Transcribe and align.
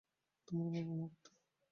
তোমার 0.47 0.67
বাবা-মা 0.73 1.07
কোথায়? 1.07 1.37